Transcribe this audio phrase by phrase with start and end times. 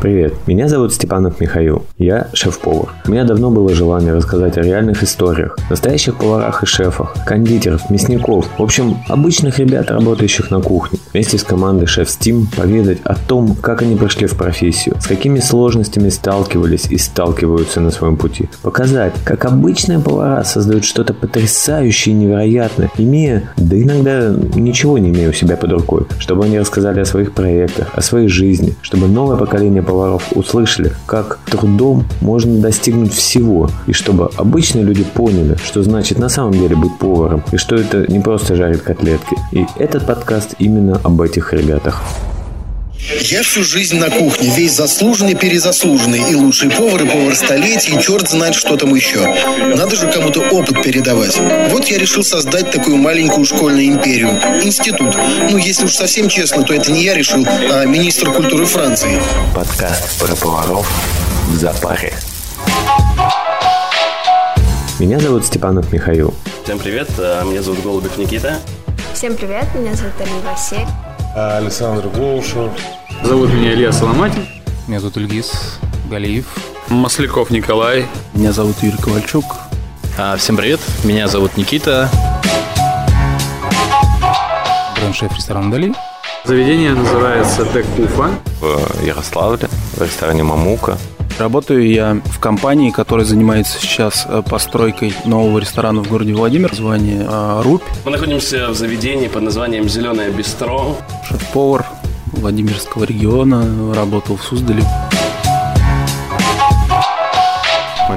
[0.00, 1.84] Привет, меня зовут Степанов Михаил.
[1.98, 2.94] Я шеф-повар.
[3.06, 8.46] У меня давно было желание рассказать о реальных историях, настоящих поварах и шефах, кондитеров, мясников,
[8.56, 10.98] в общем, обычных ребят, работающих на кухне.
[11.12, 15.38] Вместе с командой Шеф Steam поведать о том, как они прошли в профессию, с какими
[15.38, 18.48] сложностями сталкивались и сталкиваются на своем пути.
[18.62, 25.28] Показать, как обычные повара создают что-то потрясающее и невероятное, имея, да иногда ничего не имея
[25.28, 29.36] у себя под рукой, чтобы они рассказали о своих проектах, о своей жизни, чтобы новое
[29.36, 36.16] поколение поваров услышали, как трудом можно достигнуть всего, и чтобы обычные люди поняли, что значит
[36.18, 39.36] на самом деле быть поваром, и что это не просто жарить котлетки.
[39.50, 42.04] И этот подкаст именно об этих ребятах.
[43.08, 48.00] Я всю жизнь на кухне, весь заслуженный, перезаслуженный, и лучший повар, и повар столетий, и
[48.00, 49.26] черт знает, что там еще.
[49.74, 51.38] Надо же кому-то опыт передавать.
[51.70, 54.30] Вот я решил создать такую маленькую школьную империю.
[54.62, 55.16] Институт.
[55.50, 59.20] Ну, если уж совсем честно, то это не я решил, а министр культуры Франции.
[59.54, 60.88] Подкаст про поваров
[61.48, 62.12] в запаре.
[64.98, 66.34] Меня зовут Степанов Михаил.
[66.64, 68.58] Всем привет, а, меня зовут Голубев Никита.
[69.14, 70.86] Всем привет, меня зовут Алина Василь.
[71.34, 72.70] Александр Голушев.
[73.22, 74.46] Зовут меня Илья Соломатин.
[74.88, 75.78] Меня зовут Ильгиз
[76.10, 76.46] Галиев.
[76.88, 78.06] Масляков Николай.
[78.34, 79.44] Меня зовут Юрий Ковальчук.
[80.18, 82.10] А, всем привет, меня зовут Никита.
[84.96, 85.94] Бренд-шеф ресторана Дали.
[86.44, 88.30] Заведение называется Дек Уфа.
[88.60, 90.98] В Ярославле, в ресторане Мамука.
[91.40, 96.74] Работаю я в компании, которая занимается сейчас э, постройкой нового ресторана в городе Владимир.
[96.74, 97.82] Звание э, «Рубь».
[98.04, 100.98] Мы находимся в заведении под названием «Зеленое бистро».
[101.26, 101.86] Шеф-повар
[102.26, 103.94] Владимирского региона.
[103.94, 104.84] Работал в Суздале.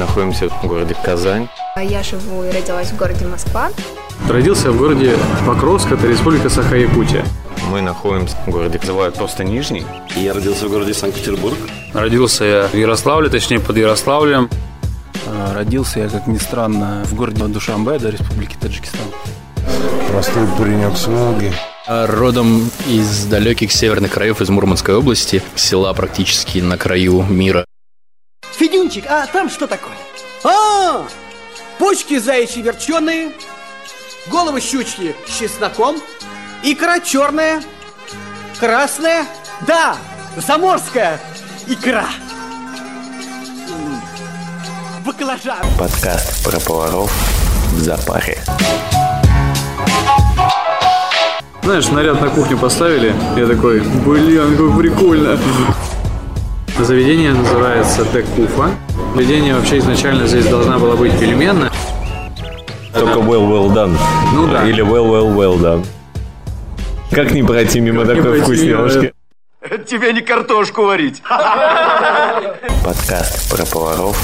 [0.00, 1.46] Находимся в городе Казань.
[1.76, 3.68] Я живу и родилась в городе Москва.
[4.30, 5.14] Родился в городе
[5.46, 7.22] Покровск, это республика Саха-Якутия.
[7.68, 9.84] Мы находимся в городе, называют просто Нижний.
[10.16, 11.58] Я родился в городе Санкт-Петербург.
[11.92, 14.48] Родился я в Ярославле, точнее под Ярославлем.
[15.26, 19.06] Э, Родился я, как ни странно, в городе Душанбе, до Республики Таджикистан.
[20.10, 21.52] Простой паренек с Волги.
[21.86, 27.66] А, Родом из далеких северных краев, из Мурманской области, села практически на краю мира.
[28.90, 29.96] Федюнчик, а там что такое?
[30.42, 31.06] А,
[31.78, 33.30] почки заячьи верченые,
[34.26, 35.96] головы щучьи с чесноком,
[36.62, 37.62] икра черная,
[38.58, 39.26] красная,
[39.66, 39.96] да,
[40.36, 41.20] заморская
[41.68, 42.06] икра.
[45.06, 45.64] Баклажан.
[45.78, 47.12] Подкаст про поваров
[47.72, 48.38] в запаре.
[51.62, 53.14] Знаешь, наряд на кухню поставили.
[53.36, 55.38] Я такой, блин, как прикольно.
[56.84, 58.70] Заведение называется Дек Уфа.
[59.14, 61.70] Заведение вообще изначально здесь должна была быть пельменная.
[62.92, 63.96] Только well, well done.
[64.32, 64.66] Ну да.
[64.66, 65.86] Или well, well, well done.
[67.12, 69.12] Как не пройти мимо не такой вкусняшки?
[69.86, 71.22] Тебе не картошку варить.
[72.82, 74.18] Подкаст про поваров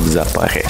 [0.00, 0.66] в запаре.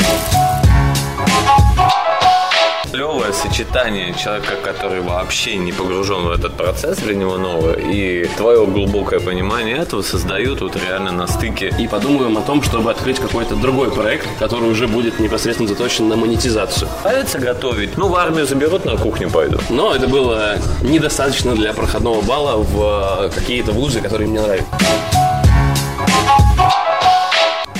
[3.33, 9.21] Сочетание человека, который вообще не погружен в этот процесс, для него новое, и твое глубокое
[9.21, 11.75] понимание этого создают вот реально на стыке.
[11.79, 16.17] И подумаем о том, чтобы открыть какой-то другой проект, который уже будет непосредственно заточен на
[16.17, 16.89] монетизацию.
[17.05, 17.97] Нравится готовить?
[17.97, 19.59] Ну, в армию заберут, на кухню пойду.
[19.71, 25.22] Но это было недостаточно для проходного балла в э, какие-то вузы, которые мне нравятся.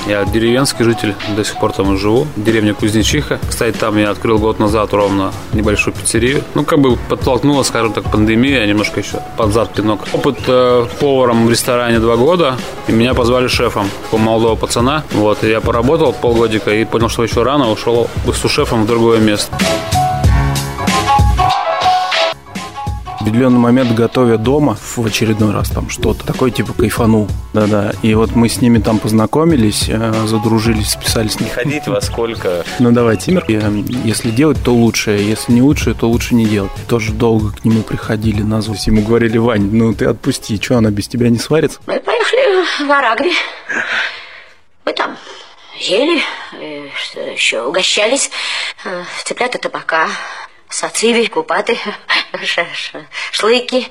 [0.07, 2.27] Я деревенский житель, до сих пор там и живу.
[2.37, 3.39] Деревня Кузнечиха.
[3.49, 6.43] Кстати, там я открыл год назад ровно небольшую пиццерию.
[6.55, 10.01] Ну, как бы подтолкнула, скажем так, пандемия, немножко еще под зад пинок.
[10.13, 12.57] Опыт э, поваром в ресторане два года,
[12.89, 15.05] и меня позвали шефом, такого молодого пацана.
[15.13, 19.21] Вот, и я поработал полгодика и понял, что еще рано, ушел с шефом в другое
[19.21, 19.57] место.
[23.23, 27.29] Определенный момент, готовя дома, в очередной раз там что-то, такой типа кайфанул.
[27.53, 27.93] Да-да.
[28.03, 31.37] И вот мы с ними там познакомились, э, задружились, списались.
[31.55, 32.65] Ходить во сколько?
[32.79, 33.45] Ну давай, Тимир,
[34.05, 36.73] если делать, то лучше, если не лучше, то лучше не делать.
[36.89, 38.77] Тоже долго к нему приходили на зов.
[38.87, 41.79] Ему говорили, Вань, ну ты отпусти, что она без тебя не сварится?
[41.87, 43.33] Мы поехали в Арагви.
[44.85, 45.17] Мы там
[45.79, 46.21] ели,
[46.61, 48.31] э, что еще, угощались.
[48.85, 50.09] Э, Цыплята табака,
[50.73, 51.79] сациви, купаты,
[53.33, 53.89] шлыки,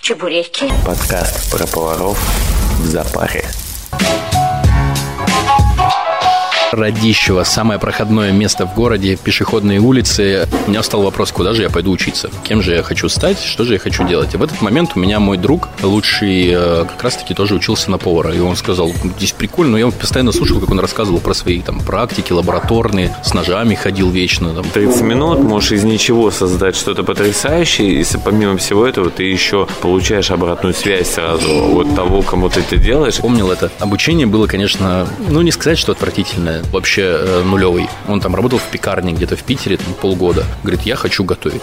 [0.00, 0.72] чебуреки.
[0.84, 2.18] Подкаст про поваров
[2.80, 3.63] в запаре.
[6.74, 10.48] Радищево, самое проходное место в городе, пешеходные улицы.
[10.66, 12.30] У меня встал вопрос, куда же я пойду учиться?
[12.42, 13.40] Кем же я хочу стать?
[13.40, 14.34] Что же я хочу делать?
[14.34, 17.98] И в этот момент у меня мой друг, лучший, э, как раз-таки тоже учился на
[17.98, 18.34] повара.
[18.34, 19.72] И он сказал, здесь прикольно.
[19.72, 24.10] Но я постоянно слушал, как он рассказывал про свои там практики лабораторные, с ножами ходил
[24.10, 24.52] вечно.
[24.52, 24.64] Там.
[24.64, 30.32] 30 минут можешь из ничего создать что-то потрясающее, если помимо всего этого ты еще получаешь
[30.32, 33.18] обратную связь сразу от того, кому ты это делаешь.
[33.18, 33.70] Помнил это.
[33.78, 37.88] Обучение было, конечно, ну не сказать, что отвратительное, вообще э, нулевый.
[38.08, 40.44] Он там работал в пекарне где-то в Питере там, полгода.
[40.62, 41.62] Говорит, я хочу готовить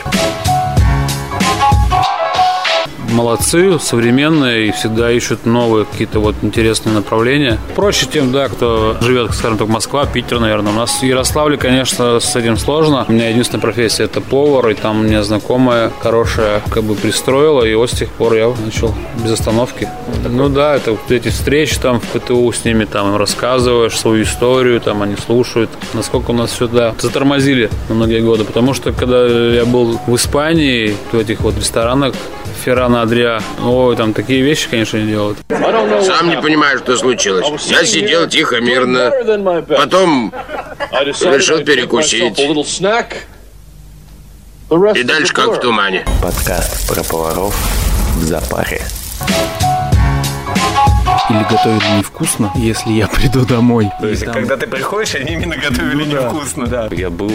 [3.12, 7.58] молодцы, современные и всегда ищут новые какие-то вот интересные направления.
[7.76, 10.72] Проще тем, да, кто живет, скажем так, Москва, Питер, наверное.
[10.72, 13.06] У нас в Ярославле, конечно, с этим сложно.
[13.08, 17.74] У меня единственная профессия– это повар, и там мне знакомая хорошая как бы пристроила, и
[17.76, 18.94] вот с тех пор я начал
[19.24, 19.88] без остановки.
[20.28, 24.24] Ну да, это вот эти встречи там в ПТУ с ними, там им рассказываешь свою
[24.24, 25.70] историю, там они слушают.
[25.94, 30.96] Насколько у нас сюда затормозили на многие годы, потому что когда я был в Испании,
[31.12, 32.14] в этих вот ресторанах,
[32.64, 33.42] Феррана Адриа.
[33.64, 35.40] Ой, там такие вещи, конечно, не делают.
[36.06, 37.46] Сам не понимаю, что случилось.
[37.68, 39.12] Я сидел тихо, мирно.
[39.68, 40.34] Потом
[40.92, 42.40] решил перекусить.
[44.96, 46.06] И дальше как в тумане.
[46.22, 47.56] Подкаст про поваров
[48.16, 48.82] в запаре.
[51.32, 53.90] Или готовили невкусно, если я приду домой.
[54.00, 54.34] То есть, там...
[54.34, 56.68] когда ты приходишь, они именно готовили ну, невкусно.
[56.68, 56.90] Да.
[56.92, 57.32] Я был,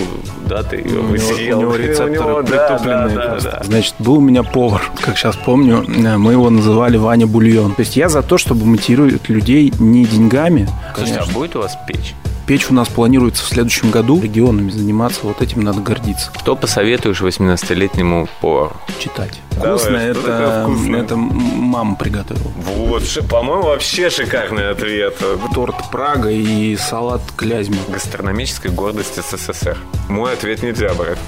[0.47, 1.59] да, ты его ну, съел.
[1.59, 5.17] У него рецепторы у него, притупленные да, да, да, Значит, был у меня повар, как
[5.17, 7.75] сейчас помню, э, мы его называли Ваня Бульон.
[7.75, 10.69] То есть я за то, чтобы мотивировать людей не деньгами.
[10.95, 12.15] Слушайте, а будет у вас печь?
[12.47, 14.21] Печь у нас планируется в следующем году.
[14.21, 16.31] Регионами заниматься, вот этим надо гордиться.
[16.39, 18.77] Что посоветуешь 18-летнему повару?
[19.01, 19.41] Читать.
[19.51, 20.97] Вкусно, Давай, это, вкусно?
[20.97, 22.53] это мама приготовила.
[22.59, 25.17] Вот, по-моему, вообще шикарный ответ.
[25.55, 27.79] Торт Прага и салат Клязьма.
[27.89, 29.79] Гастрономическая гордость СССР.
[30.09, 31.19] Мой ответ нельзя брать.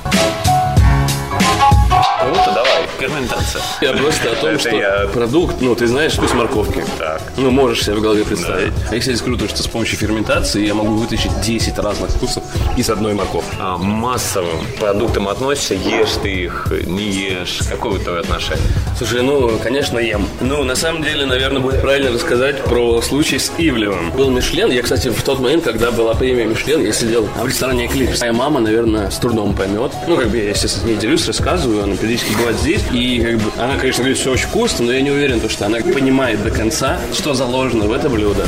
[2.20, 3.62] Круто, давай, ферментация.
[3.80, 5.08] Я просто о том, что я...
[5.12, 6.84] продукт, ну, ты знаешь вкус морковки.
[6.98, 7.22] Так.
[7.36, 8.74] Ну, можешь себе в голове представить.
[8.74, 8.88] Да.
[8.90, 12.42] А если здесь круто, что с помощью ферментации я могу вытащить 10 разных вкусов
[12.76, 13.56] из одной морковки.
[13.58, 17.60] А массовым продуктам относишься, ешь ты их, не ешь?
[17.68, 18.64] Какое у тебя отношение?
[18.96, 20.28] Слушай, ну, конечно, ем.
[20.40, 24.10] Ну, на самом деле, наверное, будет правильно рассказать про случай с Ивлевым.
[24.12, 24.70] Был Мишлен.
[24.70, 28.20] Я, кстати, в тот момент, когда была премия Мишлен, я сидел в ресторане Эклипс.
[28.20, 29.92] Моя мама, наверное, с трудом поймет.
[30.06, 32.77] Ну, как бы я, естественно, с ней делюсь, рассказываю, она периодически бывает здесь.
[32.92, 35.78] И, как бы, она, конечно, говорит, все очень вкусно, но я не уверен, что она
[35.78, 38.46] понимает до конца, что заложено в это блюдо.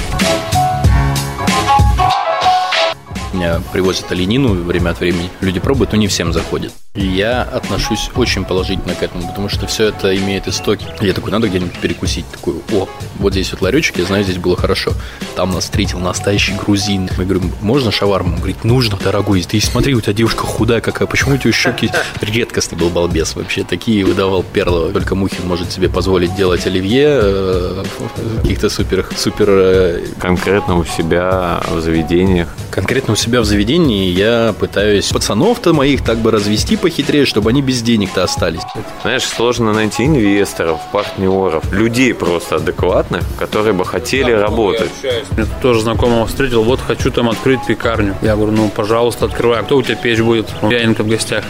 [3.32, 5.31] Меня привозят оленину время от времени.
[5.41, 6.73] Люди пробуют, но не всем заходит.
[6.97, 10.85] Я отношусь очень положительно к этому, потому что все это имеет истоки.
[11.01, 12.27] Я такой, надо где-нибудь перекусить.
[12.27, 12.89] Такой, о,
[13.21, 14.91] вот здесь вот ларечек, я знаю, здесь было хорошо.
[15.37, 17.09] Там нас встретил настоящий грузин.
[17.17, 18.33] Мы говорим, можно шаварму?
[18.33, 19.41] Он говорит, нужно, дорогой.
[19.43, 21.91] Ты смотри, у тебя девушка худая какая, почему у тебя щеки?
[22.23, 23.63] Редкостный был балбес вообще.
[23.63, 24.91] Такие выдавал Перлова.
[24.93, 27.85] Только Мухин может себе позволить делать оливье э,
[28.43, 29.07] каких-то супер...
[29.17, 29.47] супер...
[29.49, 32.49] Э, Конкретно у себя в заведениях?
[32.73, 37.63] Конкретно у себя в заведении я пытаюсь пацанов-то моих так бы развести похитрее, чтобы они
[37.63, 38.63] без денег-то остались.
[39.03, 44.91] Знаешь, сложно найти инвесторов, партнеров, людей просто адекватных, которые бы хотели да, работать.
[45.03, 48.17] Я тоже знакомого встретил, вот хочу там открыть пекарню.
[48.23, 49.61] Я говорю, ну, пожалуйста, открывай.
[49.61, 50.49] А кто у тебя печь будет?
[50.63, 51.45] Яненко в гостях.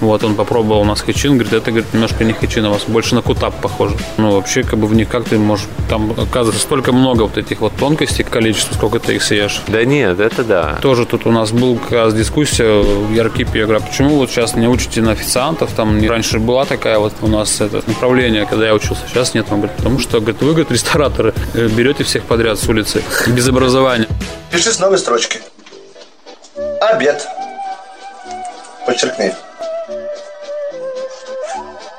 [0.00, 2.82] Вот он попробовал у нас хачин, говорит, это, говорит, немножко не хачин, а у вас
[2.86, 3.96] больше на кутап похоже.
[4.16, 7.60] Ну, вообще, как бы в них как ты можешь, там, оказывается, столько много вот этих
[7.60, 9.60] вот тонкостей, количество, сколько ты их съешь.
[9.68, 10.78] Да нет, это да.
[10.82, 14.30] Тоже тут у нас был как раз дискуссия в Яркипе, я говорю, а почему вот
[14.30, 18.66] сейчас не учите на официантов, там раньше была такая вот у нас это направление, когда
[18.66, 22.24] я учился, сейчас нет, он говорит, потому что, говорит, вы, говорит, рестораторы, э, берете всех
[22.24, 24.08] подряд с улицы, без образования.
[24.50, 25.40] Пиши с новой строчки.
[26.80, 27.26] Обед.
[28.86, 29.32] Подчеркни.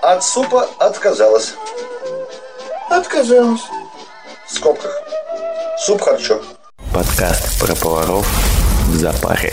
[0.08, 1.56] От супа отказалась.
[2.92, 3.64] Отказалась.
[4.48, 4.92] В скобках.
[5.80, 6.42] Суп харчо.
[6.94, 8.28] Подкаст про поваров
[8.88, 9.52] в запаре.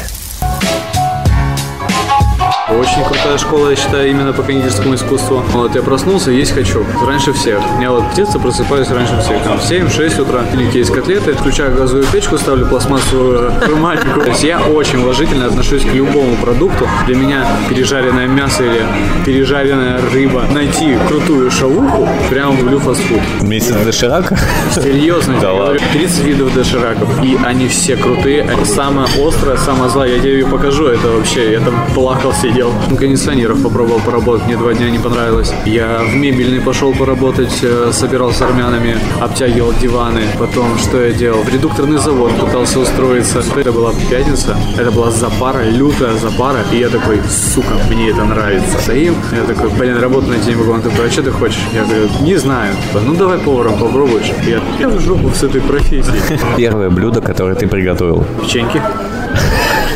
[2.79, 5.43] Очень крутая школа, я считаю, именно по кондитерскому искусству.
[5.53, 6.85] Вот я проснулся, есть хочу.
[7.07, 7.61] Раньше всех.
[7.81, 9.43] Я вот птица просыпаюсь раньше всех.
[9.43, 10.45] Там в 7-6 утра.
[10.55, 11.35] Или есть котлеты.
[11.35, 14.21] Включаю газовую печку, ставлю пластмассовую румальнику.
[14.21, 16.89] То есть я очень уважительно отношусь к любому продукту.
[17.07, 18.83] Для меня пережаренное мясо или
[19.27, 20.45] пережаренная рыба.
[20.51, 23.21] Найти крутую шавуху, прямо люблю фастфуд.
[23.43, 24.39] Месяц доширака?
[24.75, 25.81] Серьезно, да ладно.
[25.93, 27.23] 30 видов дошираков.
[27.23, 28.49] И они все крутые.
[28.65, 30.15] Самая острая, самая злая.
[30.17, 30.87] Я тебе ее покажу.
[30.87, 32.73] Это вообще, я там плакал сидел съел.
[32.91, 35.53] У кондиционеров попробовал поработать, мне два дня не понравилось.
[35.65, 40.23] Я в мебельный пошел поработать, э, собирал с армянами, обтягивал диваны.
[40.39, 41.43] Потом, что я делал?
[41.43, 43.43] В редукторный завод пытался устроиться.
[43.57, 46.61] Это была пятница, это была запара, лютая запара.
[46.73, 48.79] И я такой, сука, мне это нравится.
[48.79, 50.73] Стоим, я такой, блин, работу найти не могу.
[50.73, 51.61] Он такой, а что ты хочешь?
[51.75, 52.75] Я говорю, не знаю.
[53.07, 54.31] Ну давай поваром попробуешь.
[54.47, 56.39] Я, я в жопу с этой профессией.
[56.57, 58.25] Первое блюдо, которое ты приготовил.
[58.41, 58.81] Печеньки.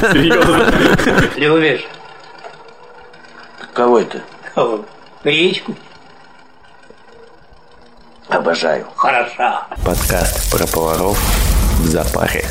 [0.13, 0.73] Серьезно.
[1.37, 1.87] Любишь?
[3.77, 4.23] Кого это?
[5.23, 5.75] Речку.
[8.31, 8.87] Обожаю.
[8.97, 9.67] Хороша.
[9.85, 11.19] Подкаст про поваров
[11.81, 12.47] в запаре.